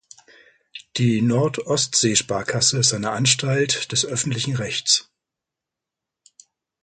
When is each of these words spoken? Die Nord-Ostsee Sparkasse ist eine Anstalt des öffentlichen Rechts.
Die 0.97 1.21
Nord-Ostsee 1.21 2.15
Sparkasse 2.15 2.79
ist 2.79 2.91
eine 2.91 3.11
Anstalt 3.11 3.91
des 3.91 4.03
öffentlichen 4.03 4.55
Rechts. 4.55 5.11